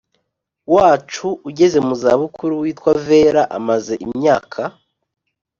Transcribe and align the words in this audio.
wacu 0.73 1.27
ugeze 1.49 1.77
mu 1.87 1.93
za 2.01 2.11
bukuru 2.19 2.53
witwa 2.63 2.91
vera 3.05 3.43
amaze 3.57 3.93
imyaka 4.05 4.61